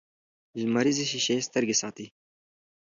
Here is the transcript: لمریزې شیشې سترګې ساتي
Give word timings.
لمریزې 0.61 1.05
شیشې 1.11 1.45
سترګې 1.47 1.75
ساتي 1.81 2.07